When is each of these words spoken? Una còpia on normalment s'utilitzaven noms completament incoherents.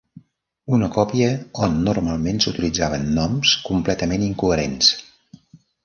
Una 0.77 0.87
còpia 0.95 1.27
on 1.67 1.77
normalment 1.89 2.41
s'utilitzaven 2.45 3.07
noms 3.21 3.55
completament 3.71 4.29
incoherents. 4.33 4.95